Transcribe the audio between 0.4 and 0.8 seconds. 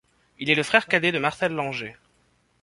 est le